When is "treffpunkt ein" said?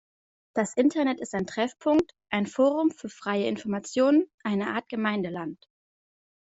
1.45-2.47